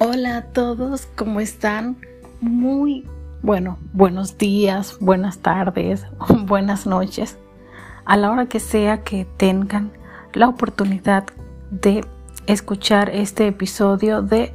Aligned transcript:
Hola 0.00 0.36
a 0.36 0.42
todos, 0.42 1.08
¿cómo 1.16 1.40
están? 1.40 1.96
Muy 2.40 3.04
bueno, 3.42 3.78
buenos 3.92 4.38
días, 4.38 4.96
buenas 5.00 5.38
tardes, 5.38 6.06
buenas 6.46 6.86
noches. 6.86 7.36
A 8.04 8.16
la 8.16 8.30
hora 8.30 8.46
que 8.46 8.60
sea 8.60 9.02
que 9.02 9.24
tengan 9.24 9.90
la 10.34 10.48
oportunidad 10.48 11.24
de 11.72 12.04
escuchar 12.46 13.10
este 13.10 13.48
episodio 13.48 14.22
de 14.22 14.54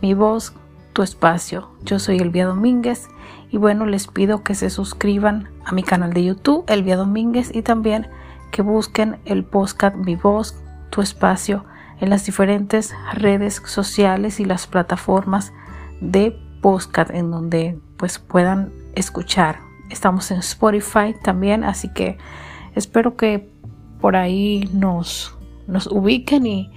Mi 0.00 0.14
voz, 0.14 0.52
tu 0.92 1.02
espacio. 1.02 1.68
Yo 1.82 1.98
soy 1.98 2.18
Elvia 2.18 2.46
Domínguez 2.46 3.08
y 3.50 3.56
bueno, 3.56 3.86
les 3.86 4.06
pido 4.06 4.44
que 4.44 4.54
se 4.54 4.70
suscriban 4.70 5.48
a 5.64 5.72
mi 5.72 5.82
canal 5.82 6.12
de 6.12 6.26
YouTube, 6.26 6.64
Elvia 6.68 6.96
Domínguez, 6.96 7.52
y 7.52 7.62
también 7.62 8.06
que 8.52 8.62
busquen 8.62 9.18
el 9.24 9.42
podcast 9.42 9.96
Mi 9.96 10.14
voz, 10.14 10.54
tu 10.90 11.02
espacio 11.02 11.64
en 12.00 12.10
las 12.10 12.26
diferentes 12.26 12.94
redes 13.14 13.62
sociales 13.64 14.40
y 14.40 14.44
las 14.44 14.66
plataformas 14.66 15.52
de 16.00 16.38
podcast 16.60 17.10
en 17.10 17.30
donde 17.30 17.78
pues 17.96 18.18
puedan 18.18 18.72
escuchar. 18.94 19.60
Estamos 19.90 20.30
en 20.30 20.38
Spotify 20.38 21.14
también, 21.22 21.64
así 21.64 21.92
que 21.92 22.18
espero 22.74 23.16
que 23.16 23.50
por 24.00 24.16
ahí 24.16 24.68
nos, 24.72 25.36
nos 25.66 25.86
ubiquen 25.86 26.46
y, 26.46 26.70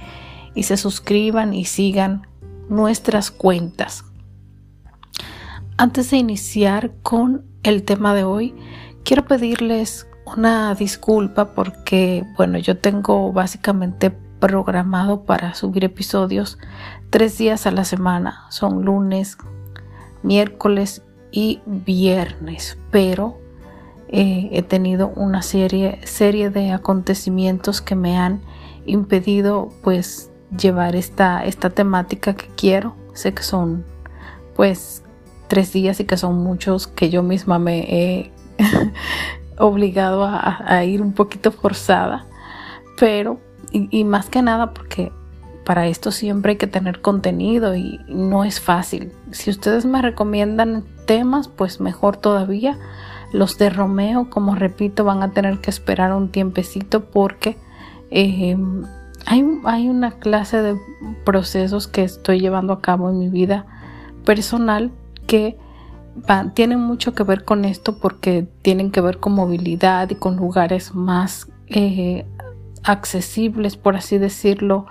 y 0.55 0.63
se 0.63 0.77
suscriban 0.77 1.53
y 1.53 1.65
sigan 1.65 2.27
nuestras 2.69 3.31
cuentas. 3.31 4.05
Antes 5.77 6.11
de 6.11 6.17
iniciar 6.17 6.91
con 7.03 7.45
el 7.63 7.83
tema 7.83 8.13
de 8.13 8.23
hoy, 8.23 8.53
quiero 9.03 9.25
pedirles 9.25 10.07
una 10.25 10.75
disculpa 10.75 11.53
porque, 11.55 12.23
bueno, 12.38 12.57
yo 12.59 12.77
tengo 12.77 13.31
básicamente 13.31 14.15
programado 14.39 15.23
para 15.23 15.53
subir 15.53 15.84
episodios 15.84 16.57
tres 17.09 17.38
días 17.38 17.67
a 17.67 17.72
la 17.72 17.83
semana. 17.83 18.45
Son 18.50 18.86
lunes, 18.86 19.38
miércoles 20.23 21.03
y 21.31 21.61
viernes. 21.66 22.78
Pero 22.91 23.38
eh, 24.08 24.50
he 24.52 24.61
tenido 24.61 25.09
una 25.09 25.41
serie, 25.41 26.00
serie 26.05 26.50
de 26.50 26.72
acontecimientos 26.72 27.81
que 27.81 27.95
me 27.95 28.17
han 28.17 28.41
impedido 28.86 29.69
pues 29.83 30.31
llevar 30.58 30.95
esta, 30.95 31.45
esta 31.45 31.69
temática 31.69 32.35
que 32.35 32.47
quiero. 32.56 32.95
Sé 33.13 33.33
que 33.33 33.44
son 33.44 33.85
pues 34.56 35.03
tres 35.47 35.73
días 35.73 36.00
y 36.00 36.06
que 36.06 36.17
son 36.17 36.44
muchos 36.44 36.88
que 36.88 37.09
yo 37.09 37.23
misma 37.23 37.59
me 37.59 37.80
he 37.80 38.31
obligado 39.58 40.25
a 40.25 40.83
ir 40.85 41.02
un 41.02 41.13
poquito 41.13 41.52
forzada. 41.52 42.25
Pero 42.97 43.39
y, 43.72 44.03
más 44.03 44.30
que 44.30 44.42
nada 44.42 44.73
porque 44.73 45.12
para 45.66 45.88
esto 45.88 46.12
siempre 46.12 46.53
hay 46.53 46.58
que 46.58 46.67
tener 46.67 47.02
contenido 47.02 47.75
y 47.75 48.00
no 48.08 48.44
es 48.44 48.59
fácil. 48.59 49.12
Si 49.31 49.50
ustedes 49.50 49.86
me 49.86 50.02
recomiendan 50.02 50.84
temas, 51.06 51.48
pues 51.48 51.80
mejor 51.80 52.17
todavía. 52.17 52.78
Los 53.31 53.58
de 53.59 53.70
Romeo, 53.70 54.30
como 54.30 54.56
repito, 54.56 55.03
van 55.03 55.22
a 55.22 55.31
tener 55.31 55.59
que 55.59 55.70
esperar 55.70 56.14
un 56.14 56.30
tiempecito 56.30 57.06
porque 57.06 57.58
em, 58.09 58.86
hay, 59.28 59.45
hay, 59.66 59.90
una 59.90 60.12
clase 60.12 60.62
de 60.64 60.75
procesos 61.23 61.88
que 61.88 62.03
estoy 62.03 62.40
llevando 62.40 62.73
a 62.73 62.81
cabo 62.81 63.09
en 63.09 63.20
mi 63.20 63.30
vida 63.30 63.67
personal 64.25 64.92
que 65.28 65.58
tienen 66.53 66.80
mucho 66.80 67.14
que 67.14 67.23
ver 67.23 67.45
con 67.45 67.66
esto 67.66 67.97
porque 68.00 68.47
tienen 68.62 68.92
que 68.92 69.02
ver 69.02 69.20
con 69.20 69.34
movilidad 69.34 70.09
y 70.09 70.16
con 70.16 70.36
lugares 70.36 70.94
más 70.95 71.47
eh, 71.67 72.25
accesibles, 72.83 73.77
por 73.77 73.95
así 73.95 74.17
decirlo, 74.17 74.85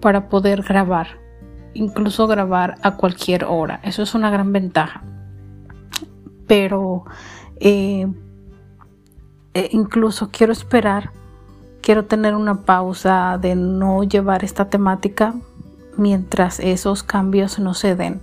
para 0.00 0.28
poder 0.28 0.62
grabar, 0.62 1.18
incluso 1.72 2.26
grabar 2.26 2.76
a 2.82 2.96
cualquier 2.96 3.44
hora. 3.44 3.80
Eso 3.82 4.02
es 4.02 4.14
una 4.14 4.30
gran 4.30 4.52
ventaja. 4.52 5.02
Pero 6.46 7.04
eh, 7.56 8.06
eh, 9.54 9.68
incluso 9.72 10.30
quiero 10.30 10.52
esperar, 10.52 11.10
quiero 11.80 12.04
tener 12.04 12.34
una 12.34 12.62
pausa 12.62 13.38
de 13.40 13.56
no 13.56 14.02
llevar 14.04 14.44
esta 14.44 14.68
temática 14.68 15.34
mientras 15.96 16.60
esos 16.60 17.02
cambios 17.02 17.58
no 17.58 17.72
se 17.72 17.94
den 17.94 18.20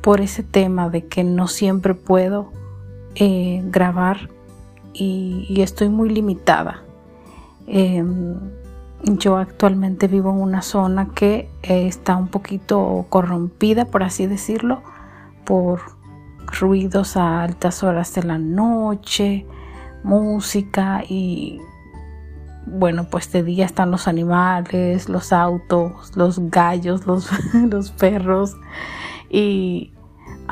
por 0.00 0.20
ese 0.22 0.42
tema 0.42 0.88
de 0.88 1.06
que 1.06 1.24
no 1.24 1.46
siempre 1.46 1.94
puedo 1.94 2.50
eh, 3.16 3.62
grabar 3.66 4.30
y 4.92 5.60
estoy 5.62 5.88
muy 5.88 6.08
limitada 6.08 6.82
Em, 7.72 8.34
yo 9.04 9.36
actualmente 9.36 10.08
vivo 10.08 10.30
en 10.30 10.40
una 10.40 10.60
zona 10.60 11.10
que 11.14 11.48
eh, 11.62 11.86
está 11.86 12.16
un 12.16 12.26
poquito 12.26 13.06
corrompida, 13.08 13.84
por 13.84 14.02
así 14.02 14.26
decirlo, 14.26 14.82
por 15.44 15.80
ruidos 16.58 17.16
a 17.16 17.44
altas 17.44 17.84
horas 17.84 18.12
de 18.14 18.24
la 18.24 18.38
noche, 18.38 19.46
música 20.02 21.04
y 21.08 21.60
bueno, 22.66 23.04
pues 23.08 23.30
de 23.30 23.44
día 23.44 23.66
están 23.66 23.92
los 23.92 24.08
animales, 24.08 25.08
los 25.08 25.32
autos, 25.32 26.16
los 26.16 26.40
gallos, 26.50 27.06
los, 27.06 27.30
los 27.54 27.92
perros. 27.92 28.56
Y 29.28 29.92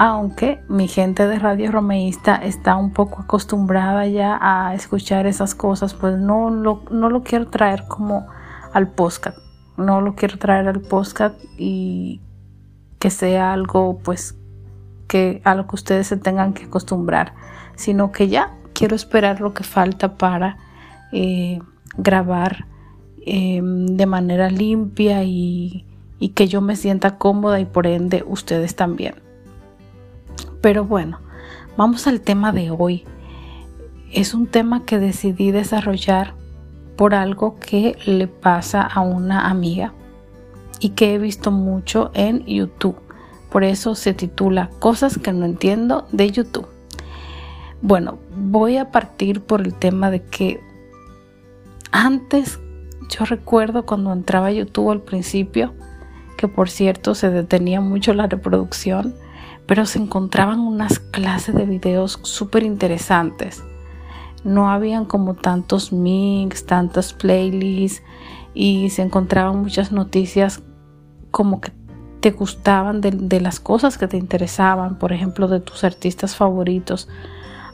aunque 0.00 0.60
mi 0.68 0.86
gente 0.86 1.26
de 1.26 1.40
Radio 1.40 1.72
Romeísta 1.72 2.36
está 2.36 2.76
un 2.76 2.92
poco 2.92 3.22
acostumbrada 3.22 4.06
ya 4.06 4.38
a 4.40 4.72
escuchar 4.72 5.26
esas 5.26 5.56
cosas, 5.56 5.92
pues 5.92 6.16
no 6.16 6.50
lo, 6.50 6.84
no 6.92 7.10
lo 7.10 7.24
quiero 7.24 7.48
traer 7.48 7.82
como 7.88 8.28
al 8.72 8.92
podcast, 8.92 9.38
no 9.76 10.00
lo 10.00 10.14
quiero 10.14 10.38
traer 10.38 10.68
al 10.68 10.82
podcast 10.82 11.34
y 11.58 12.20
que 13.00 13.10
sea 13.10 13.52
algo 13.52 13.98
pues 13.98 14.36
que 15.08 15.42
a 15.42 15.56
lo 15.56 15.66
que 15.66 15.74
ustedes 15.74 16.06
se 16.06 16.16
tengan 16.16 16.54
que 16.54 16.66
acostumbrar, 16.66 17.34
sino 17.74 18.12
que 18.12 18.28
ya 18.28 18.54
quiero 18.74 18.94
esperar 18.94 19.40
lo 19.40 19.52
que 19.52 19.64
falta 19.64 20.16
para 20.16 20.58
eh, 21.10 21.58
grabar 21.96 22.66
em, 23.26 23.86
de 23.86 24.06
manera 24.06 24.48
limpia 24.48 25.24
y 25.24 25.84
que 26.36 26.46
yo 26.46 26.60
me 26.60 26.76
sienta 26.76 27.18
cómoda 27.18 27.58
y 27.58 27.64
por 27.64 27.88
ende 27.88 28.22
ustedes 28.24 28.76
también. 28.76 29.27
Pero 30.60 30.84
bueno, 30.84 31.20
vamos 31.76 32.06
al 32.06 32.20
tema 32.20 32.52
de 32.52 32.70
hoy. 32.70 33.04
Es 34.12 34.34
un 34.34 34.46
tema 34.46 34.84
que 34.84 34.98
decidí 34.98 35.50
desarrollar 35.50 36.34
por 36.96 37.14
algo 37.14 37.56
que 37.60 37.96
le 38.06 38.26
pasa 38.26 38.82
a 38.82 39.00
una 39.00 39.48
amiga 39.48 39.92
y 40.80 40.90
que 40.90 41.14
he 41.14 41.18
visto 41.18 41.50
mucho 41.50 42.10
en 42.14 42.44
YouTube. 42.44 42.96
Por 43.50 43.64
eso 43.64 43.94
se 43.94 44.14
titula 44.14 44.70
Cosas 44.78 45.18
que 45.18 45.32
no 45.32 45.44
entiendo 45.44 46.06
de 46.12 46.30
YouTube. 46.30 46.66
Bueno, 47.80 48.18
voy 48.36 48.76
a 48.76 48.90
partir 48.90 49.40
por 49.40 49.60
el 49.60 49.74
tema 49.74 50.10
de 50.10 50.22
que 50.22 50.60
antes 51.92 52.58
yo 53.08 53.24
recuerdo 53.24 53.86
cuando 53.86 54.12
entraba 54.12 54.48
a 54.48 54.52
YouTube 54.52 54.90
al 54.90 55.00
principio, 55.00 55.74
que 56.36 56.48
por 56.48 56.68
cierto 56.68 57.14
se 57.14 57.30
detenía 57.30 57.80
mucho 57.80 58.12
la 58.12 58.26
reproducción, 58.26 59.14
pero 59.68 59.84
se 59.84 59.98
encontraban 59.98 60.60
unas 60.60 60.98
clases 60.98 61.54
de 61.54 61.66
videos 61.66 62.18
súper 62.22 62.62
interesantes. 62.62 63.62
No 64.42 64.70
habían 64.70 65.04
como 65.04 65.34
tantos 65.34 65.92
mix, 65.92 66.64
tantas 66.64 67.12
playlists 67.12 68.02
y 68.54 68.88
se 68.88 69.02
encontraban 69.02 69.60
muchas 69.60 69.92
noticias 69.92 70.62
como 71.30 71.60
que 71.60 71.70
te 72.20 72.30
gustaban 72.30 73.02
de, 73.02 73.40
las 73.42 73.60
cosas 73.60 73.98
que 73.98 74.08
te 74.08 74.16
interesaban, 74.16 74.98
por 74.98 75.12
ejemplo, 75.12 75.48
de 75.48 75.60
tus 75.60 75.84
artistas 75.84 76.34
favoritos. 76.34 77.06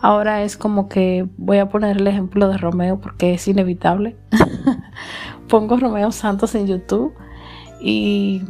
Ahora 0.03 0.43
es 0.43 0.56
como 0.56 0.88
que 0.88 1.28
voy 1.37 1.59
a 1.59 1.69
poner 1.69 1.99
el 1.99 2.09
ejemplo 2.09 2.49
de 2.49 2.59
Romeo 2.59 3.00
porque 3.00 3.34
es 3.34 3.47
inevitable. 3.47 4.16
Pongo 5.49 5.76
Romeo 5.76 6.11
Santos 6.11 6.56
en 6.56 6.67
YouTube 6.67 7.14
y 7.81 8.43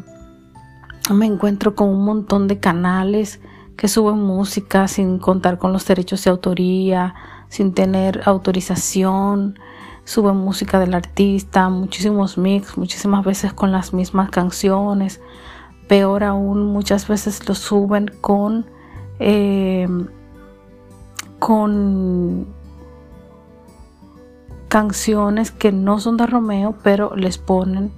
me 1.12 1.26
encuentro 1.26 1.74
con 1.74 1.88
un 1.88 2.04
montón 2.04 2.48
de 2.48 2.58
canales 2.58 3.40
que 3.76 3.88
suben 3.88 4.22
música 4.22 4.88
sin 4.88 5.18
contar 5.18 5.58
con 5.58 5.72
los 5.72 5.86
derechos 5.86 6.24
de 6.24 6.30
autoría, 6.30 7.14
sin 7.48 7.74
tener 7.74 8.22
autorización, 8.24 9.58
suben 10.04 10.36
música 10.36 10.78
del 10.78 10.94
artista, 10.94 11.68
muchísimos 11.68 12.38
mix, 12.38 12.78
muchísimas 12.78 13.24
veces 13.24 13.52
con 13.52 13.72
las 13.72 13.92
mismas 13.92 14.30
canciones, 14.30 15.20
peor 15.88 16.24
aún 16.24 16.66
muchas 16.66 17.08
veces 17.08 17.46
lo 17.48 17.54
suben 17.54 18.10
con 18.20 18.66
eh, 19.18 19.88
con 21.38 22.46
canciones 24.68 25.50
que 25.50 25.72
no 25.72 26.00
son 26.00 26.16
de 26.16 26.26
Romeo, 26.26 26.74
pero 26.82 27.14
les 27.14 27.38
ponen 27.38 27.92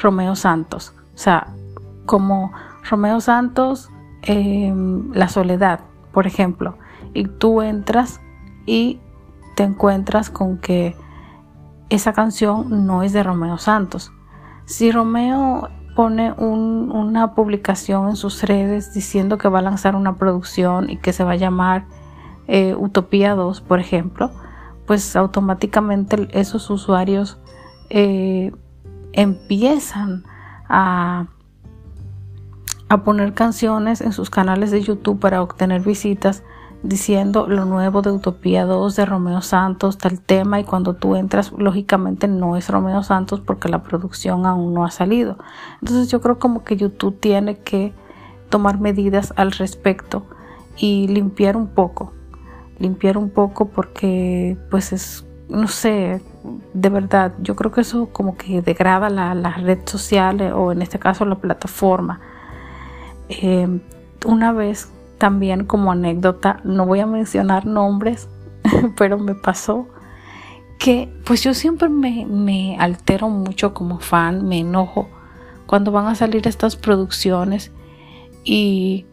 Romeo 0.00 0.36
Santos. 0.36 0.92
O 1.14 1.18
sea, 1.18 1.48
como 2.06 2.52
Romeo 2.88 3.20
Santos, 3.20 3.90
em, 4.22 5.12
La 5.12 5.28
Soledad, 5.28 5.80
por 6.12 6.26
ejemplo, 6.26 6.78
y 7.12 7.24
tú 7.24 7.62
entras 7.62 8.20
y 8.64 9.00
te 9.56 9.64
encuentras 9.64 10.30
con 10.30 10.58
que 10.58 10.96
esa 11.88 12.12
canción 12.12 12.86
no 12.86 13.02
es 13.02 13.12
de 13.12 13.22
Romeo 13.22 13.58
Santos. 13.58 14.12
Si 14.64 14.90
Romeo 14.90 15.68
pone 15.94 16.32
una 16.32 17.34
publicación 17.34 18.08
en 18.10 18.16
sus 18.16 18.42
redes 18.42 18.92
diciendo 18.92 19.38
que 19.38 19.48
va 19.48 19.60
a 19.60 19.62
lanzar 19.62 19.96
una 19.96 20.16
producción 20.16 20.90
y 20.90 20.98
que 20.98 21.12
se 21.12 21.24
va 21.24 21.32
a 21.32 21.36
llamar 21.36 21.86
eh, 22.48 22.74
Utopía 22.78 23.34
2, 23.34 23.62
por 23.62 23.80
ejemplo, 23.80 24.30
pues 24.86 25.16
automáticamente 25.16 26.28
esos 26.32 26.68
usuarios 26.70 27.38
eh, 27.88 28.52
empiezan 29.12 30.24
a, 30.68 31.26
a 32.88 33.02
poner 33.02 33.34
canciones 33.34 34.00
en 34.00 34.12
sus 34.12 34.30
canales 34.30 34.70
de 34.70 34.82
YouTube 34.82 35.18
para 35.18 35.42
obtener 35.42 35.82
visitas 35.82 36.42
diciendo 36.82 37.46
lo 37.48 37.64
nuevo 37.64 38.02
de 38.02 38.12
Utopía 38.12 38.64
2 38.64 38.94
de 38.94 39.06
Romeo 39.06 39.40
Santos, 39.42 39.98
tal 39.98 40.20
tema, 40.20 40.60
y 40.60 40.64
cuando 40.64 40.94
tú 40.94 41.16
entras, 41.16 41.52
lógicamente 41.52 42.28
no 42.28 42.56
es 42.56 42.68
Romeo 42.68 43.02
Santos 43.02 43.40
porque 43.40 43.68
la 43.68 43.82
producción 43.82 44.46
aún 44.46 44.74
no 44.74 44.84
ha 44.84 44.90
salido. 44.90 45.38
Entonces 45.80 46.10
yo 46.10 46.20
creo 46.20 46.38
como 46.38 46.64
que 46.64 46.76
YouTube 46.76 47.18
tiene 47.18 47.58
que 47.58 47.92
tomar 48.50 48.78
medidas 48.78 49.32
al 49.36 49.52
respecto 49.52 50.26
y 50.76 51.08
limpiar 51.08 51.56
un 51.56 51.68
poco, 51.68 52.12
limpiar 52.78 53.18
un 53.18 53.30
poco 53.30 53.68
porque 53.68 54.56
pues 54.70 54.92
es, 54.92 55.26
no 55.48 55.68
sé, 55.68 56.22
de 56.74 56.88
verdad, 56.88 57.32
yo 57.40 57.56
creo 57.56 57.72
que 57.72 57.80
eso 57.80 58.10
como 58.12 58.36
que 58.36 58.62
degrada 58.62 59.10
la, 59.10 59.34
red 59.56 59.80
social 59.86 60.40
eh, 60.40 60.52
o 60.52 60.72
en 60.72 60.82
este 60.82 60.98
caso 60.98 61.24
la 61.24 61.36
plataforma. 61.36 62.20
Eh, 63.28 63.80
una 64.24 64.52
vez 64.52 64.90
también 65.18 65.64
como 65.64 65.92
anécdota, 65.92 66.60
no 66.64 66.86
voy 66.86 67.00
a 67.00 67.06
mencionar 67.06 67.66
nombres, 67.66 68.28
pero 68.96 69.18
me 69.18 69.34
pasó 69.34 69.88
que 70.78 71.08
pues 71.24 71.42
yo 71.42 71.54
siempre 71.54 71.88
me, 71.88 72.76
altero 72.78 73.28
mucho 73.28 73.72
como 73.72 73.98
fan, 73.98 74.46
me 74.46 74.58
enojo 74.58 75.08
cuando 75.66 75.90
van 75.90 76.06
a 76.06 76.14
salir 76.14 76.46
estas 76.46 76.76
producciones 76.76 77.72
y, 78.44 79.06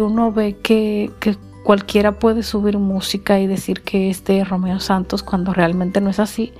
uno 0.00 0.32
ve 0.32 0.58
que, 0.58 1.10
que, 1.20 1.36
cualquiera 1.62 2.18
puede 2.18 2.42
subir 2.42 2.78
música 2.78 3.38
y 3.38 3.46
decir 3.46 3.82
que 3.82 4.10
es 4.10 4.24
de 4.24 4.42
Romeo 4.44 4.80
Santos 4.80 5.22
cuando 5.22 5.52
realmente 5.52 6.00
no 6.00 6.10
es 6.10 6.18
así. 6.18 6.52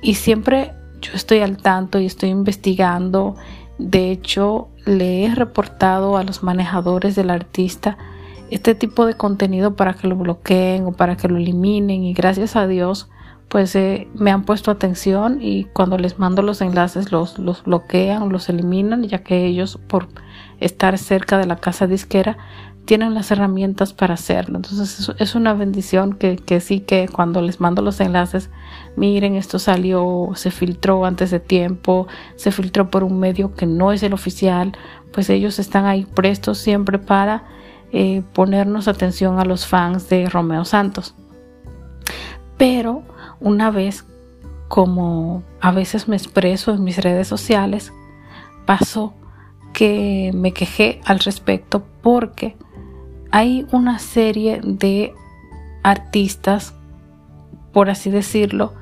Y 0.00 0.14
siempre 0.14 0.72
yo 1.00 1.12
estoy 1.14 1.40
al 1.40 1.56
tanto 1.56 1.98
y 1.98 2.06
estoy 2.06 2.28
investigando 2.28 3.34
de 3.82 4.10
hecho, 4.10 4.68
le 4.84 5.24
he 5.24 5.34
reportado 5.34 6.16
a 6.16 6.22
los 6.22 6.42
manejadores 6.42 7.16
del 7.16 7.30
artista 7.30 7.98
este 8.50 8.74
tipo 8.74 9.06
de 9.06 9.14
contenido 9.14 9.76
para 9.76 9.94
que 9.94 10.06
lo 10.06 10.16
bloqueen 10.16 10.86
o 10.86 10.92
para 10.92 11.16
que 11.16 11.28
lo 11.28 11.36
eliminen 11.36 12.04
y 12.04 12.12
gracias 12.12 12.54
a 12.54 12.66
Dios 12.66 13.08
pues 13.48 13.74
eh, 13.76 14.08
me 14.14 14.30
han 14.30 14.44
puesto 14.44 14.70
atención 14.70 15.38
y 15.42 15.64
cuando 15.64 15.98
les 15.98 16.18
mando 16.18 16.42
los 16.42 16.60
enlaces 16.60 17.12
los, 17.12 17.38
los 17.38 17.64
bloquean, 17.64 18.30
los 18.30 18.48
eliminan 18.48 19.02
ya 19.04 19.22
que 19.22 19.44
ellos 19.46 19.78
por 19.88 20.08
estar 20.60 20.96
cerca 20.96 21.38
de 21.38 21.46
la 21.46 21.56
casa 21.56 21.86
disquera 21.86 22.38
tienen 22.84 23.14
las 23.14 23.30
herramientas 23.30 23.92
para 23.92 24.14
hacerlo. 24.14 24.56
Entonces 24.56 25.12
es 25.18 25.34
una 25.34 25.54
bendición 25.54 26.14
que, 26.14 26.36
que, 26.36 26.60
sí 26.60 26.80
que 26.80 27.08
cuando 27.08 27.40
les 27.40 27.60
mando 27.60 27.82
los 27.82 28.00
enlaces, 28.00 28.50
miren, 28.96 29.34
esto 29.36 29.58
salió, 29.58 30.30
se 30.34 30.50
filtró 30.50 31.04
antes 31.04 31.30
de 31.30 31.40
tiempo, 31.40 32.08
se 32.36 32.50
filtró 32.50 32.90
por 32.90 33.04
un 33.04 33.18
medio 33.18 33.54
que 33.54 33.66
no 33.66 33.92
es 33.92 34.02
el 34.02 34.12
oficial, 34.12 34.72
pues 35.12 35.30
ellos 35.30 35.58
están 35.58 35.84
ahí 35.86 36.06
prestos 36.06 36.58
siempre 36.58 36.98
para 36.98 37.44
eh, 37.92 38.22
ponernos 38.32 38.88
atención 38.88 39.38
a 39.38 39.44
los 39.44 39.66
fans 39.66 40.08
de 40.08 40.28
Romeo 40.28 40.64
Santos. 40.64 41.14
Pero 42.56 43.02
una 43.40 43.70
vez, 43.70 44.04
como 44.68 45.42
a 45.60 45.70
veces 45.72 46.08
me 46.08 46.16
expreso 46.16 46.72
en 46.72 46.84
mis 46.84 46.98
redes 46.98 47.28
sociales, 47.28 47.92
pasó 48.66 49.14
que 49.72 50.30
me 50.34 50.52
quejé 50.52 51.00
al 51.04 51.18
respecto 51.18 51.82
porque 52.02 52.56
hay 53.32 53.66
una 53.72 53.98
serie 53.98 54.60
de 54.62 55.14
artistas, 55.82 56.74
por 57.72 57.90
así 57.90 58.10
decirlo, 58.10 58.74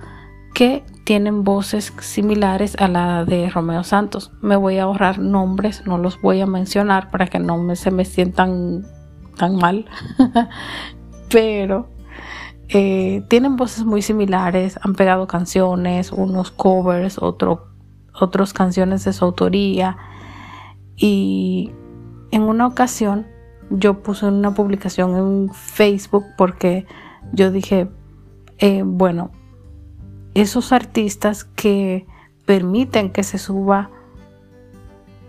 que 0.54 0.84
tienen 1.04 1.44
voces 1.44 1.92
similares 2.00 2.76
a 2.78 2.88
la 2.88 3.24
de 3.24 3.48
Romeo 3.48 3.84
Santos. 3.84 4.32
Me 4.42 4.56
voy 4.56 4.78
a 4.78 4.82
ahorrar 4.82 5.20
nombres, 5.20 5.86
no 5.86 5.98
los 5.98 6.20
voy 6.20 6.40
a 6.40 6.46
mencionar 6.46 7.10
para 7.10 7.28
que 7.28 7.38
no 7.38 7.74
se 7.76 7.92
me 7.92 8.04
sientan 8.04 8.84
tan 9.36 9.56
mal, 9.56 9.86
pero 11.30 11.88
eh, 12.68 13.24
tienen 13.28 13.56
voces 13.56 13.84
muy 13.84 14.02
similares, 14.02 14.78
han 14.82 14.94
pegado 14.94 15.28
canciones, 15.28 16.10
unos 16.10 16.50
covers, 16.50 17.18
otro, 17.18 17.68
otras 18.12 18.52
canciones 18.52 19.04
de 19.04 19.12
su 19.12 19.24
autoría 19.24 19.96
y 20.96 21.72
en 22.32 22.42
una 22.42 22.66
ocasión 22.66 23.26
yo 23.70 24.02
puse 24.02 24.26
una 24.26 24.52
publicación 24.52 25.16
en 25.16 25.54
Facebook 25.54 26.24
porque 26.36 26.86
yo 27.32 27.50
dije, 27.50 27.88
eh, 28.58 28.82
bueno, 28.84 29.30
esos 30.34 30.72
artistas 30.72 31.44
que 31.44 32.06
permiten 32.46 33.10
que 33.10 33.22
se 33.22 33.38
suba 33.38 33.90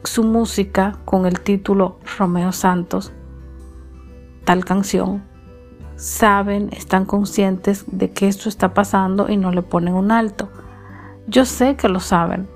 su 0.03 0.23
música 0.23 0.97
con 1.05 1.25
el 1.25 1.39
título 1.39 1.99
Romeo 2.17 2.51
Santos, 2.51 3.13
tal 4.43 4.65
canción, 4.65 5.23
saben, 5.95 6.69
están 6.71 7.05
conscientes 7.05 7.85
de 7.87 8.11
que 8.11 8.27
esto 8.27 8.49
está 8.49 8.73
pasando 8.73 9.29
y 9.29 9.37
no 9.37 9.51
le 9.51 9.61
ponen 9.61 9.93
un 9.93 10.11
alto. 10.11 10.49
Yo 11.27 11.45
sé 11.45 11.75
que 11.75 11.87
lo 11.87 11.99
saben, 11.99 12.47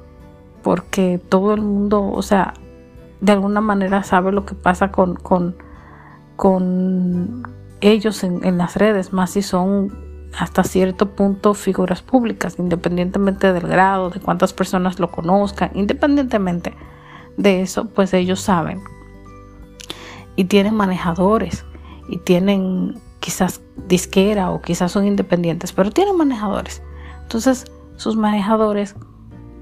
porque 0.63 1.21
todo 1.29 1.53
el 1.53 1.61
mundo, 1.61 2.03
o 2.11 2.23
sea, 2.23 2.55
de 3.21 3.31
alguna 3.31 3.61
manera 3.61 4.01
sabe 4.01 4.31
lo 4.31 4.45
que 4.45 4.55
pasa 4.55 4.91
con, 4.91 5.15
con 5.15 5.55
con 6.35 7.43
ellos 7.81 8.23
en, 8.23 8.57
las 8.57 8.75
redes, 8.75 9.13
más 9.13 9.31
si 9.31 9.41
son 9.41 10.29
hasta 10.37 10.63
cierto 10.63 11.15
punto 11.15 11.53
figuras 11.53 12.01
públicas, 12.01 12.55
independientemente 12.57 13.53
del 13.53 13.67
grado, 13.67 14.09
de 14.09 14.19
cuántas 14.19 14.53
personas 14.53 14.99
lo 14.99 15.11
conozcan, 15.11 15.71
independientemente 15.73 16.73
de 17.37 17.61
eso, 17.61 17.85
pues 17.89 18.13
ellos 18.13 18.41
saben. 18.41 18.81
Y 20.35 20.45
tienen 20.45 20.75
manejadores, 20.75 21.65
y 22.09 22.17
tienen 22.17 22.99
quizás 23.19 23.61
disquera 23.87 24.51
o 24.51 24.61
quizás 24.61 24.91
son 24.91 25.05
independientes, 25.05 25.71
pero 25.71 25.91
tienen 25.91 26.17
manejadores. 26.17 26.81
Entonces, 27.23 27.65
sus 27.95 28.15
manejadores, 28.15 28.95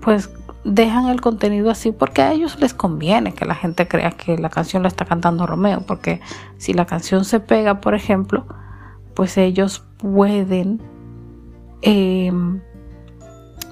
pues 0.02 0.30
dejan 0.64 1.08
el 1.08 1.22
contenido 1.22 1.70
así 1.70 1.92
porque 1.92 2.22
a 2.22 2.32
ellos 2.32 2.60
les 2.60 2.74
conviene 2.74 3.34
que 3.34 3.46
la 3.46 3.56
gente 3.56 3.88
crea 3.88 4.12
que 4.12 4.38
la 4.38 4.50
canción 4.50 4.84
la 4.84 4.88
está 4.88 5.06
cantando 5.06 5.46
Romeo, 5.46 5.82
porque 5.86 6.22
si 6.58 6.74
la 6.74 6.86
canción 6.86 7.26
se 7.26 7.40
pega, 7.40 7.82
por 7.82 7.96
ejemplo, 7.96 8.46
pues 9.14 9.38
ellos 9.38 9.84
pueden 9.98 10.82
em, 11.82 12.62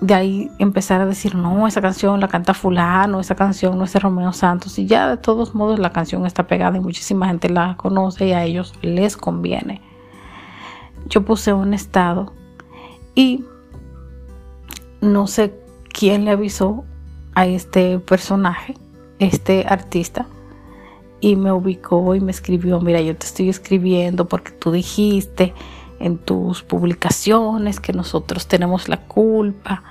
de 0.02 0.14
ahí 0.14 0.52
empezar 0.60 1.00
a 1.00 1.06
decir, 1.06 1.36
no, 1.36 1.68
esa 1.68 1.82
canción 1.82 2.20
la 2.20 2.28
canta 2.28 2.54
fulano, 2.54 3.20
esa 3.20 3.36
canción 3.36 3.78
no 3.78 3.86
es 3.86 3.94
de 3.94 4.00
Romeo 4.00 4.34
Santos, 4.34 4.78
y 4.78 4.86
ya 4.86 5.08
de 5.08 5.18
todos 5.18 5.56
modos 5.56 5.80
la 5.80 5.92
canción 5.92 6.26
está 6.26 6.48
pegada 6.48 6.78
y 6.78 6.82
muchísima 6.82 7.28
gente 7.28 7.50
la 7.50 7.78
conoce 7.78 8.28
y 8.28 8.34
a 8.34 8.44
ellos 8.44 8.74
les 8.82 9.16
conviene. 9.16 9.82
Yo 11.08 11.24
puse 11.24 11.54
un 11.54 11.74
estado 11.74 12.34
y 13.16 13.46
no 15.02 15.28
sé 15.28 15.62
quién 15.92 16.26
le 16.26 16.32
avisó 16.32 16.86
a 17.36 17.46
este 17.46 18.00
personaje, 18.00 18.76
este 19.20 19.66
artista, 19.68 20.28
y 21.20 21.36
me 21.36 21.52
ubicó 21.52 22.16
y 22.16 22.20
me 22.20 22.32
escribió, 22.32 22.82
mira, 22.82 23.00
yo 23.02 23.16
te 23.16 23.28
estoy 23.28 23.50
escribiendo 23.50 24.28
porque 24.28 24.52
tú 24.52 24.72
dijiste 24.72 25.54
en 26.00 26.18
tus 26.18 26.64
publicaciones 26.64 27.80
que 27.80 27.94
nosotros 27.94 28.48
tenemos 28.48 28.90
la 28.90 28.98
culpa 28.98 29.84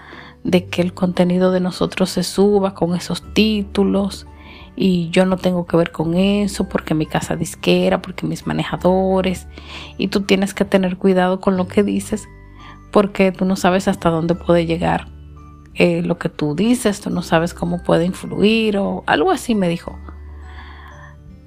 de 0.42 0.66
que 0.66 0.82
el 0.82 0.92
contenido 0.92 1.52
de 1.52 1.60
nosotros 1.60 2.10
se 2.10 2.24
suba 2.24 2.74
con 2.74 2.96
esos 2.96 3.22
títulos 3.32 4.26
y 4.74 5.10
yo 5.10 5.24
no 5.24 5.36
tengo 5.36 5.66
que 5.66 5.76
ver 5.76 5.92
con 5.92 6.14
eso 6.14 6.68
porque 6.68 6.94
mi 6.94 7.06
casa 7.06 7.36
disquera, 7.36 8.02
porque 8.02 8.26
mis 8.26 8.46
manejadores 8.46 9.46
y 9.98 10.08
tú 10.08 10.22
tienes 10.22 10.52
que 10.52 10.64
tener 10.64 10.96
cuidado 10.96 11.40
con 11.40 11.56
lo 11.56 11.68
que 11.68 11.84
dices 11.84 12.28
porque 12.90 13.30
tú 13.30 13.44
no 13.44 13.54
sabes 13.54 13.86
hasta 13.86 14.10
dónde 14.10 14.34
puede 14.34 14.66
llegar 14.66 15.06
eh, 15.74 16.02
lo 16.02 16.18
que 16.18 16.28
tú 16.28 16.54
dices, 16.54 17.00
tú 17.00 17.10
no 17.10 17.22
sabes 17.22 17.54
cómo 17.54 17.82
puede 17.82 18.04
influir 18.04 18.76
o 18.76 19.04
algo 19.06 19.30
así 19.30 19.54
me 19.54 19.68
dijo. 19.68 19.98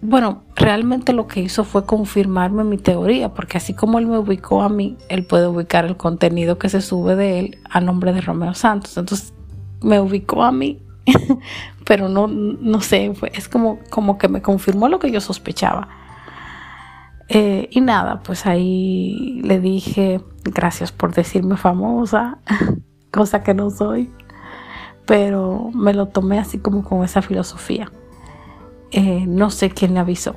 Bueno, 0.01 0.43
realmente 0.55 1.13
lo 1.13 1.27
que 1.27 1.39
hizo 1.39 1.63
fue 1.63 1.85
confirmarme 1.85 2.65
mi 2.65 2.77
teoría, 2.77 3.33
porque 3.33 3.57
así 3.57 3.73
como 3.73 3.99
él 3.99 4.07
me 4.07 4.17
ubicó 4.17 4.61
a 4.61 4.69
mí, 4.69 4.97
él 5.07 5.25
puede 5.25 5.47
ubicar 5.47 5.85
el 5.85 5.95
contenido 5.95 6.57
que 6.57 6.67
se 6.67 6.81
sube 6.81 7.15
de 7.15 7.39
él 7.39 7.57
a 7.69 7.79
nombre 7.79 8.11
de 8.11 8.19
Romeo 8.19 8.53
Santos. 8.53 8.97
Entonces 8.97 9.33
me 9.81 10.01
ubicó 10.01 10.43
a 10.43 10.51
mí, 10.51 10.81
pero 11.85 12.09
no, 12.09 12.27
no 12.27 12.81
sé, 12.81 13.13
es 13.33 13.47
como, 13.47 13.79
como 13.89 14.17
que 14.17 14.27
me 14.27 14.41
confirmó 14.41 14.89
lo 14.89 14.99
que 14.99 15.11
yo 15.11 15.21
sospechaba. 15.21 15.87
Eh, 17.29 17.69
y 17.71 17.81
nada, 17.81 18.21
pues 18.23 18.45
ahí 18.45 19.41
le 19.43 19.59
dije, 19.59 20.21
gracias 20.43 20.91
por 20.91 21.13
decirme 21.13 21.55
famosa. 21.55 22.39
cosa 23.13 23.43
que 23.43 23.53
no 23.53 23.69
soy. 23.69 24.11
pero 25.05 25.69
me 25.73 25.93
lo 25.93 26.07
tomé 26.07 26.39
así 26.39 26.57
como 26.57 26.83
con 26.83 27.03
esa 27.03 27.21
filosofía. 27.21 27.91
Eh, 28.91 29.25
no 29.27 29.49
sé 29.49 29.69
quién 29.69 29.93
le 29.93 29.99
avisó. 29.99 30.35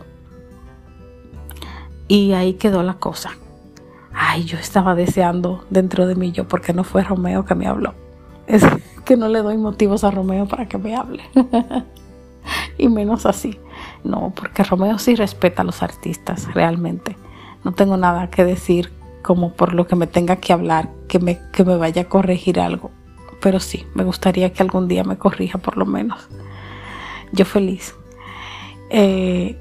Y 2.09 2.33
ahí 2.33 2.55
quedó 2.55 2.83
la 2.83 2.95
cosa. 2.95 3.31
Ay, 4.13 4.45
yo 4.45 4.59
estaba 4.59 4.95
deseando 4.95 5.65
dentro 5.71 6.07
de 6.07 6.17
mí 6.17 6.33
yo, 6.33 6.49
porque 6.49 6.73
no 6.73 6.83
fue 6.83 7.03
Romeo 7.03 7.45
que 7.45 7.55
me 7.55 7.67
habló. 7.67 7.95
Es 8.47 8.65
que 9.05 9.17
no 9.17 9.29
le 9.29 9.43
doy 9.43 9.57
motivos 9.57 10.05
a 10.05 10.11
Romeo 10.11 10.47
para 10.47 10.67
que 10.67 10.79
me 10.79 10.97
hable. 10.97 11.23
y 12.79 12.89
menos 12.89 13.25
así. 13.25 13.59
No, 14.05 14.33
porque 14.35 14.65
Romeo 14.65 14.99
sí 14.99 15.15
respeta 15.15 15.63
a 15.63 15.65
los 15.65 15.83
artistas, 15.83 16.53
realmente. 16.55 17.17
No 17.63 17.73
tengo 17.73 17.97
nada 17.97 18.31
que 18.31 18.45
decir 18.45 18.93
como 19.27 19.53
por 19.55 19.75
lo 19.75 19.89
que 19.89 19.97
me 19.97 20.07
tenga 20.07 20.37
que 20.37 20.53
hablar, 20.53 20.89
que 21.09 21.19
me, 21.19 21.41
que 21.51 21.65
me 21.65 21.77
vaya 21.77 22.03
a 22.03 22.09
corregir 22.09 22.61
algo. 22.61 22.93
Pero 23.41 23.59
sí, 23.59 23.85
me 23.93 24.05
gustaría 24.05 24.53
que 24.53 24.63
algún 24.63 24.87
día 24.87 25.03
me 25.03 25.19
corrija 25.19 25.59
por 25.59 25.77
lo 25.77 25.85
menos. 25.85 26.29
Yo 27.33 27.45
feliz. 27.45 27.97
Eh, 28.89 29.61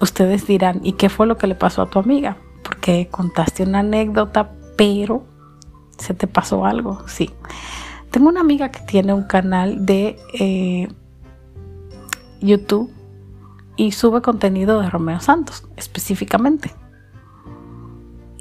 ustedes 0.00 0.46
dirán, 0.46 0.78
¿y 0.84 0.92
qué 0.92 1.08
fue 1.08 1.26
lo 1.26 1.36
que 1.36 1.48
le 1.48 1.56
pasó 1.56 1.82
a 1.82 1.90
tu 1.90 1.98
amiga? 1.98 2.36
Porque 2.62 3.08
contaste 3.10 3.64
una 3.64 3.80
anécdota, 3.80 4.52
pero 4.76 5.24
se 5.98 6.14
te 6.14 6.28
pasó 6.28 6.64
algo, 6.64 7.02
sí. 7.08 7.28
Tengo 8.12 8.28
una 8.28 8.40
amiga 8.40 8.70
que 8.70 8.82
tiene 8.82 9.12
un 9.12 9.24
canal 9.24 9.84
de 9.84 10.16
eh, 10.38 10.86
YouTube 12.40 12.88
y 13.74 13.90
sube 13.90 14.22
contenido 14.22 14.80
de 14.80 14.88
Romeo 14.90 15.18
Santos 15.18 15.64
específicamente. 15.76 16.70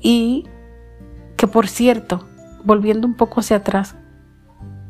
Y 0.01 0.45
que 1.37 1.47
por 1.47 1.67
cierto, 1.67 2.25
volviendo 2.63 3.07
un 3.07 3.15
poco 3.15 3.39
hacia 3.39 3.57
atrás, 3.57 3.95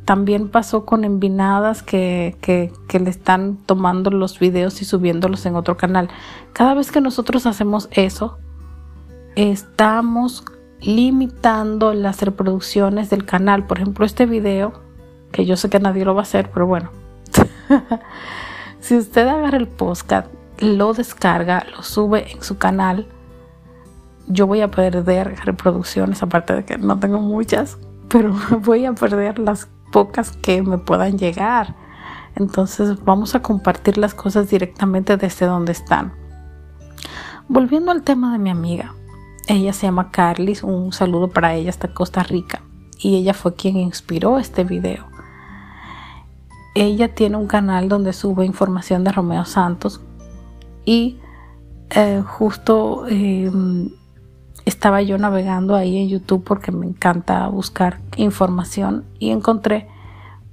también 0.05 0.49
pasó 0.49 0.85
con 0.85 1.03
Envinadas 1.03 1.83
que, 1.83 2.37
que, 2.41 2.73
que, 2.87 2.99
le 2.99 3.09
están 3.09 3.57
tomando 3.65 4.09
los 4.09 4.39
videos 4.39 4.81
y 4.81 4.85
subiéndolos 4.85 5.45
en 5.45 5.55
otro 5.55 5.77
canal. 5.77 6.09
Cada 6.53 6.73
vez 6.73 6.91
que 6.91 7.01
nosotros 7.01 7.45
hacemos 7.45 7.87
eso, 7.91 8.39
estamos 9.35 10.43
limitando 10.81 11.93
las 11.93 12.21
reproducciones 12.21 13.09
del 13.09 13.25
canal. 13.25 13.65
Por 13.67 13.77
ejemplo, 13.77 14.05
este 14.05 14.25
video, 14.25 14.73
que 15.31 15.45
yo 15.45 15.55
sé 15.55 15.69
que 15.69 15.79
nadie 15.79 16.03
lo 16.03 16.15
va 16.15 16.21
a 16.21 16.23
hacer, 16.23 16.49
pero 16.51 16.67
bueno. 16.67 16.91
si 18.79 18.97
usted 18.97 19.27
agarra 19.27 19.57
el 19.57 19.67
podcast, 19.67 20.27
lo 20.59 20.93
descarga, 20.93 21.65
lo 21.75 21.83
sube 21.83 22.31
en 22.31 22.43
su 22.43 22.57
canal, 22.57 23.07
yo 24.31 24.47
voy 24.47 24.61
a 24.61 24.69
perder 24.69 25.35
reproducciones, 25.43 26.23
aparte 26.23 26.53
de 26.53 26.65
que 26.65 26.77
no 26.77 26.99
tengo 26.99 27.19
muchas, 27.19 27.77
pero 28.07 28.33
voy 28.61 28.85
a 28.85 28.93
perder 28.93 29.39
las 29.39 29.69
pocas 29.91 30.31
que 30.37 30.61
me 30.61 30.77
puedan 30.77 31.17
llegar. 31.17 31.75
Entonces 32.35 33.03
vamos 33.03 33.35
a 33.35 33.41
compartir 33.41 33.97
las 33.97 34.13
cosas 34.13 34.49
directamente 34.49 35.17
desde 35.17 35.45
donde 35.45 35.73
están. 35.73 36.13
Volviendo 37.47 37.91
al 37.91 38.03
tema 38.03 38.31
de 38.31 38.39
mi 38.39 38.49
amiga, 38.49 38.95
ella 39.47 39.73
se 39.73 39.87
llama 39.87 40.11
Carlis, 40.11 40.63
un 40.63 40.93
saludo 40.93 41.29
para 41.29 41.53
ella 41.53 41.69
hasta 41.69 41.93
Costa 41.93 42.23
Rica 42.23 42.61
y 42.99 43.17
ella 43.17 43.33
fue 43.33 43.55
quien 43.55 43.77
inspiró 43.77 44.37
este 44.37 44.63
video. 44.63 45.07
Ella 46.73 47.13
tiene 47.13 47.35
un 47.35 47.47
canal 47.47 47.89
donde 47.89 48.13
sube 48.13 48.45
información 48.45 49.03
de 49.03 49.11
Romeo 49.11 49.43
Santos 49.43 49.99
y 50.85 51.19
eh, 51.89 52.23
justo 52.25 53.05
em, 53.07 53.89
estaba 54.71 55.01
yo 55.01 55.17
navegando 55.17 55.75
ahí 55.75 55.97
en 55.97 56.07
YouTube 56.07 56.43
porque 56.45 56.71
me 56.71 56.85
encanta 56.85 57.47
buscar 57.47 57.99
información 58.15 59.03
y 59.19 59.31
encontré 59.31 59.87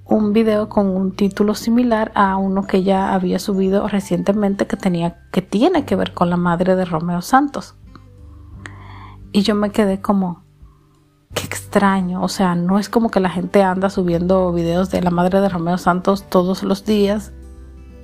un 0.05 0.33
video 0.33 0.69
con 0.69 0.89
un 0.89 1.13
título 1.13 1.55
similar 1.55 2.11
a 2.15 2.37
uno 2.37 2.67
que 2.67 2.83
ya 2.83 3.15
había 3.15 3.39
subido 3.39 3.87
recientemente 3.87 4.67
que 4.67 4.77
tenía 4.77 5.19
que 5.31 5.41
tiene 5.41 5.85
que 5.85 5.95
ver 5.95 6.15
con 6.15 6.31
la 6.31 6.37
madre 6.37 6.75
de 6.75 6.85
Romeo 6.85 7.23
Santos. 7.23 7.77
Y 9.31 9.43
yo 9.43 9.55
me 9.55 9.71
quedé 9.71 10.01
como 10.01 10.43
qué 11.35 11.45
extraño, 11.45 12.23
o 12.23 12.29
sea, 12.29 12.55
no 12.57 12.79
es 12.79 12.89
como 12.89 13.11
que 13.11 13.21
la 13.21 13.31
gente 13.31 13.63
anda 13.63 13.89
subiendo 13.89 14.53
videos 14.53 14.91
de 14.91 15.03
la 15.03 15.11
madre 15.11 15.41
de 15.41 15.49
Romeo 15.49 15.79
Santos 15.79 16.25
todos 16.29 16.65
los 16.65 16.85
días 16.85 17.33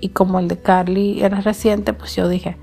y 0.00 0.10
como 0.10 0.38
el 0.38 0.46
de 0.46 0.60
Carly 0.60 1.22
era 1.22 1.40
reciente, 1.40 1.92
pues 1.92 2.14
yo 2.14 2.28
dije, 2.28 2.56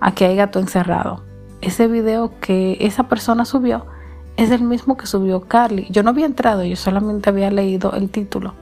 aquí 0.00 0.24
hay 0.24 0.36
gato 0.36 0.58
encerrado 0.58 1.27
ese 1.60 1.88
video 1.88 2.32
que 2.40 2.76
esa 2.80 3.08
persona 3.08 3.44
subió 3.44 3.86
es 4.36 4.50
el 4.50 4.62
mismo 4.62 4.96
que 4.96 5.06
subió 5.06 5.40
Carly. 5.42 5.88
Yo 5.90 6.02
no 6.02 6.10
había 6.10 6.26
entrado, 6.26 6.64
yo 6.64 6.76
solamente 6.76 7.28
había 7.28 7.50
leído 7.50 7.92
el 7.92 8.08
título. 8.08 8.54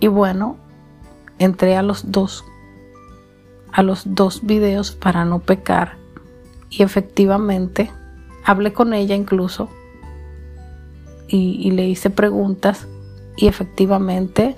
Y 0.00 0.06
bueno, 0.06 0.56
entré 1.38 1.76
a 1.76 1.82
los 1.82 2.10
dos, 2.10 2.44
a 3.70 3.82
los 3.82 4.14
dos 4.14 4.46
videos 4.46 4.92
para 4.92 5.26
no 5.26 5.40
pecar. 5.40 5.96
Y 6.70 6.82
efectivamente, 6.82 7.90
hablé 8.44 8.72
con 8.72 8.94
ella 8.94 9.14
incluso 9.14 9.68
y, 11.28 11.70
le 11.72 11.86
hice 11.86 12.08
preguntas 12.08 12.88
y 13.36 13.46
efectivamente 13.46 14.56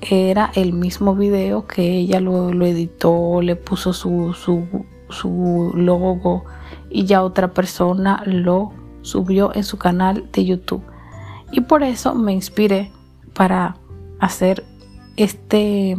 era 0.00 0.50
el 0.54 0.72
mismo 0.72 1.14
video 1.14 1.66
que 1.66 1.98
ella 1.98 2.20
lo, 2.20 2.54
lo 2.54 2.64
editó, 2.64 3.42
le 3.42 3.56
puso 3.56 3.92
su, 3.92 4.32
su 4.32 4.64
su 5.10 5.72
logo 5.74 6.44
y 6.90 7.04
ya 7.04 7.22
otra 7.22 7.48
persona 7.52 8.22
lo 8.26 8.72
subió 9.02 9.54
en 9.54 9.64
su 9.64 9.78
canal 9.78 10.28
de 10.32 10.44
YouTube. 10.44 10.82
Y 11.50 11.62
por 11.62 11.82
eso 11.82 12.14
me 12.14 12.32
inspiré 12.32 12.92
para 13.34 13.76
hacer 14.20 14.64
este, 15.16 15.96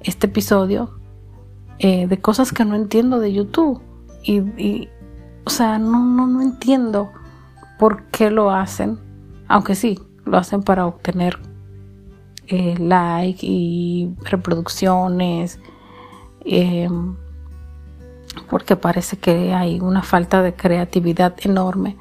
este 0.00 0.26
episodio 0.26 0.98
eh, 1.78 2.06
de 2.06 2.20
cosas 2.20 2.52
que 2.52 2.64
no 2.64 2.74
entiendo 2.74 3.18
de 3.20 3.32
YouTube. 3.32 3.80
Y, 4.22 4.88
o 5.44 5.50
sea, 5.50 5.78
no, 5.78 6.02
no, 6.04 6.26
no 6.26 6.40
entiendo 6.40 7.10
por 7.78 8.04
qué 8.06 8.30
lo 8.30 8.50
hacen. 8.50 8.98
Aunque 9.48 9.74
sí, 9.74 10.00
lo 10.24 10.38
hacen 10.38 10.62
para 10.62 10.86
obtener 10.86 11.38
eh, 12.46 12.76
like 12.78 13.46
y 13.46 14.14
reproducciones. 14.24 15.60
Eh, 16.44 16.88
porque 18.48 18.76
parece 18.76 19.16
que 19.16 19.54
hay 19.54 19.80
una 19.80 20.02
falta 20.02 20.42
de 20.42 20.54
creatividad 20.54 21.34
enorme. 21.42 21.96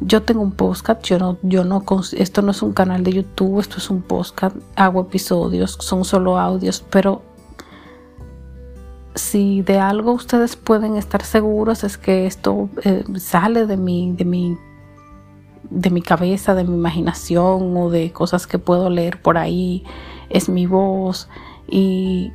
Yo 0.00 0.22
tengo 0.22 0.42
un 0.42 0.52
podcast, 0.52 1.04
yo 1.04 1.18
no, 1.18 1.38
yo 1.42 1.64
no, 1.64 1.84
esto 2.12 2.42
no 2.42 2.50
es 2.50 2.62
un 2.62 2.72
canal 2.72 3.04
de 3.04 3.12
YouTube, 3.12 3.60
esto 3.60 3.76
es 3.78 3.88
un 3.88 4.02
podcast, 4.02 4.56
hago 4.74 5.02
episodios, 5.02 5.76
son 5.80 6.04
solo 6.04 6.38
audios, 6.38 6.84
pero 6.90 7.22
si 9.14 9.62
de 9.62 9.78
algo 9.78 10.12
ustedes 10.12 10.56
pueden 10.56 10.96
estar 10.96 11.22
seguros 11.22 11.84
es 11.84 11.98
que 11.98 12.26
esto 12.26 12.68
eh, 12.84 13.04
sale 13.16 13.66
de 13.66 13.76
mi, 13.76 14.12
de 14.12 14.24
mi, 14.24 14.56
de 15.70 15.90
mi 15.90 16.02
cabeza, 16.02 16.54
de 16.54 16.64
mi 16.64 16.74
imaginación 16.74 17.76
o 17.76 17.90
de 17.90 18.10
cosas 18.12 18.46
que 18.46 18.58
puedo 18.58 18.90
leer 18.90 19.20
por 19.20 19.38
ahí, 19.38 19.84
es 20.30 20.48
mi 20.48 20.66
voz 20.66 21.28
y 21.68 22.32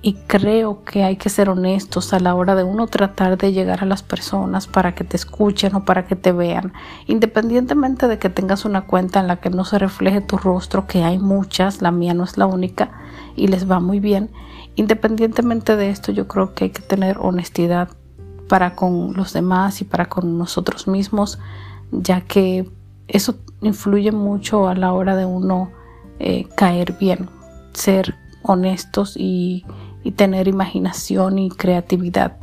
y 0.00 0.14
creo 0.14 0.84
que 0.84 1.02
hay 1.02 1.16
que 1.16 1.28
ser 1.28 1.48
honestos 1.48 2.12
a 2.12 2.20
la 2.20 2.34
hora 2.34 2.54
de 2.54 2.62
uno 2.62 2.86
tratar 2.86 3.36
de 3.36 3.52
llegar 3.52 3.82
a 3.82 3.86
las 3.86 4.02
personas 4.02 4.68
para 4.68 4.94
que 4.94 5.02
te 5.02 5.16
escuchen 5.16 5.74
o 5.74 5.84
para 5.84 6.06
que 6.06 6.14
te 6.14 6.30
vean, 6.30 6.72
independientemente 7.06 8.06
de 8.06 8.18
que 8.18 8.28
tengas 8.28 8.64
una 8.64 8.82
cuenta 8.82 9.18
en 9.18 9.26
la 9.26 9.36
que 9.36 9.50
no 9.50 9.64
se 9.64 9.78
refleje 9.78 10.20
tu 10.20 10.36
rostro, 10.36 10.86
que 10.86 11.02
hay 11.02 11.18
muchas, 11.18 11.82
la 11.82 11.90
mía 11.90 12.14
no 12.14 12.24
es 12.24 12.38
la 12.38 12.46
única 12.46 12.90
y 13.34 13.48
les 13.48 13.68
va 13.68 13.80
muy 13.80 13.98
bien. 13.98 14.30
Independientemente 14.76 15.74
de 15.74 15.90
esto, 15.90 16.12
yo 16.12 16.28
creo 16.28 16.54
que 16.54 16.64
hay 16.64 16.70
que 16.70 16.82
tener 16.82 17.18
honestidad 17.18 17.88
para 18.48 18.76
con 18.76 19.14
los 19.14 19.32
demás 19.32 19.80
y 19.80 19.84
para 19.84 20.06
con 20.06 20.38
nosotros 20.38 20.86
mismos, 20.86 21.40
ya 21.90 22.20
que 22.20 22.70
eso 23.08 23.34
influye 23.60 24.12
mucho 24.12 24.68
a 24.68 24.76
la 24.76 24.92
hora 24.92 25.16
de 25.16 25.24
uno 25.24 25.72
eh, 26.20 26.46
caer 26.56 26.96
bien, 26.98 27.28
ser 27.72 28.14
honestos 28.42 29.14
y 29.16 29.64
y 30.02 30.12
tener 30.12 30.48
imaginación 30.48 31.38
y 31.38 31.50
creatividad. 31.50 32.36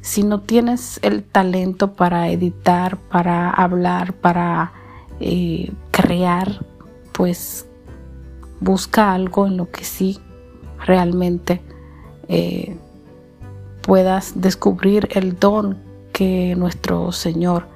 Si 0.00 0.22
no 0.22 0.40
tienes 0.40 0.98
el 1.02 1.22
talento 1.22 1.92
para 1.92 2.28
editar, 2.30 2.96
para 2.96 3.50
hablar, 3.50 4.14
para 4.14 4.72
eh, 5.20 5.72
crear, 5.90 6.64
pues 7.12 7.66
busca 8.60 9.12
algo 9.12 9.46
en 9.46 9.56
lo 9.56 9.70
que 9.70 9.84
sí 9.84 10.18
realmente 10.86 11.60
eh, 12.28 12.76
puedas 13.82 14.40
descubrir 14.40 15.08
el 15.12 15.38
don 15.38 15.78
que 16.12 16.54
nuestro 16.56 17.12
Señor 17.12 17.66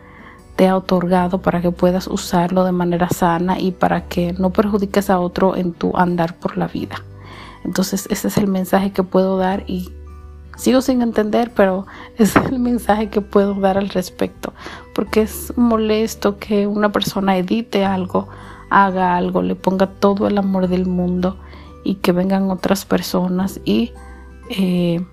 te 0.57 0.69
ha 0.69 0.77
otorgado 0.77 1.43
para 1.43 1.61
que 1.61 1.71
puedas 1.71 2.07
usarlo 2.07 2.65
de 2.65 2.73
manera 2.73 3.09
sana 3.09 3.59
y 3.59 3.73
para 3.73 4.07
que 4.07 4.33
no 4.35 4.51
perjudiques 4.51 5.11
a 5.11 5.19
otro 5.19 5.57
en 5.57 5.73
tu 5.73 5.97
andar 5.97 6.37
por 6.37 6.57
la 6.57 6.69
vida. 6.69 6.97
Entonces 7.65 8.07
ese 8.11 8.29
es 8.29 8.37
el 8.37 8.47
mensaje 8.47 8.93
que 8.93 9.03
puedo 9.03 9.37
dar 9.39 9.65
y 9.67 9.91
sigo 10.57 10.83
sin 10.83 11.03
entender, 11.03 11.53
pero 11.55 11.87
es 12.19 12.37
el 12.37 12.59
mensaje 12.59 13.09
que 13.09 13.21
puedo 13.21 13.55
dar 13.55 13.79
al 13.79 13.89
respecto, 13.89 14.53
porque 14.95 15.23
es 15.23 15.53
molesto 15.57 16.39
que 16.39 16.67
una 16.67 16.93
persona 16.93 17.37
edite 17.37 17.85
algo 17.85 18.29
haga 18.71 19.17
algo, 19.17 19.43
le 19.43 19.55
ponga 19.55 19.87
todo 19.87 20.27
el 20.27 20.39
amor 20.39 20.69
del 20.69 20.87
mundo 20.87 21.39
y 21.85 21.97
que 21.97 22.13
vengan 22.13 22.51
otras 22.51 22.85
personas 22.85 23.61
y 23.65 23.93
eh, 24.49 25.05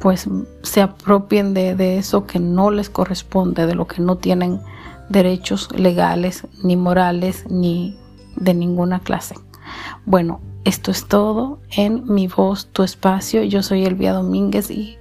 pues 0.00 0.28
se 0.62 0.82
apropien 0.82 1.54
de 1.54 1.98
eso 1.98 2.26
que 2.26 2.40
no 2.40 2.70
les 2.70 2.90
corresponde, 2.90 3.66
de 3.66 3.74
lo 3.74 3.86
que 3.86 4.02
no 4.02 4.16
tienen 4.16 4.60
derechos 5.08 5.70
legales, 5.74 6.46
ni 6.62 6.76
morales, 6.76 7.44
ni 7.48 7.98
de 8.36 8.54
ninguna 8.54 9.00
clase. 9.00 9.34
Bueno, 10.04 10.40
esto 10.68 10.90
es 10.90 11.06
todo 11.06 11.60
en 11.70 12.04
mi 12.12 12.28
voz, 12.28 12.66
tu 12.66 12.82
espacio. 12.82 13.42
Yo 13.42 13.62
soy 13.62 13.86
Elvia 13.86 14.12
Domínguez 14.12 14.70
y 14.70 14.98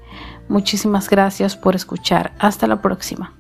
muchísimas 0.48 1.10
gracias 1.10 1.58
por 1.58 1.76
escuchar. 1.76 2.34
Hasta 2.40 2.68
la 2.68 2.82
próxima. 2.82 3.37